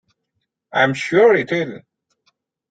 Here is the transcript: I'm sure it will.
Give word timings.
I'm 0.73 0.95
sure 0.95 1.35
it 1.35 1.51
will. 1.51 1.81